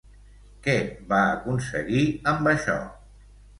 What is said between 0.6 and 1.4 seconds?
Què va